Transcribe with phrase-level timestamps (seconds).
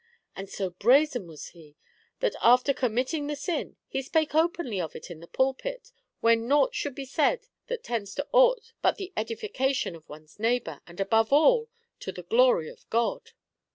[0.35, 1.75] And so brazen was he,
[2.21, 6.73] that after committing the sin, he spake openly of it in the pulpit, where nought
[6.73, 11.31] should be said that tends to aught but the edification of one's neighbour, and above
[11.31, 11.69] all
[11.99, 13.33] to the glory of God."